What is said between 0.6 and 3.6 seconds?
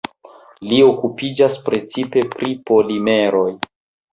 Li okupiĝas precipe pri polimeroj.